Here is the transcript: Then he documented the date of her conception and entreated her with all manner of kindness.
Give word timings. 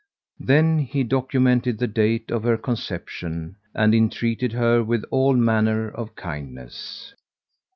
Then 0.39 0.79
he 0.79 1.03
documented 1.03 1.77
the 1.77 1.85
date 1.85 2.31
of 2.31 2.41
her 2.41 2.57
conception 2.57 3.57
and 3.75 3.93
entreated 3.93 4.51
her 4.53 4.83
with 4.83 5.03
all 5.11 5.35
manner 5.35 5.89
of 5.91 6.15
kindness. 6.15 7.13